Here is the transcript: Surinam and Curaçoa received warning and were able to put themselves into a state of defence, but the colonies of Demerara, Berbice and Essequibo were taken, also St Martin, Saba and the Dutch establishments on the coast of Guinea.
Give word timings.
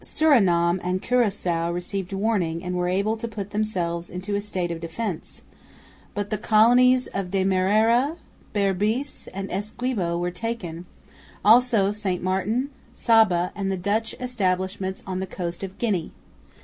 Surinam 0.03 0.79
and 0.83 0.99
Curaçoa 0.99 1.71
received 1.71 2.11
warning 2.11 2.63
and 2.63 2.73
were 2.75 2.87
able 2.87 3.15
to 3.15 3.27
put 3.27 3.51
themselves 3.51 4.09
into 4.09 4.33
a 4.33 4.41
state 4.41 4.71
of 4.71 4.79
defence, 4.81 5.43
but 6.15 6.31
the 6.31 6.39
colonies 6.39 7.05
of 7.13 7.29
Demerara, 7.29 8.15
Berbice 8.51 9.27
and 9.31 9.51
Essequibo 9.51 10.17
were 10.17 10.31
taken, 10.31 10.87
also 11.45 11.91
St 11.91 12.23
Martin, 12.23 12.71
Saba 12.95 13.51
and 13.55 13.71
the 13.71 13.77
Dutch 13.77 14.15
establishments 14.19 15.03
on 15.05 15.19
the 15.19 15.27
coast 15.27 15.63
of 15.63 15.77
Guinea. 15.77 16.11